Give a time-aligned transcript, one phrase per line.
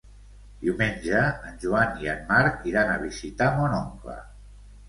[0.63, 1.19] Diumenge
[1.49, 4.21] en Joan i en Marc iran a visitar mon oncle.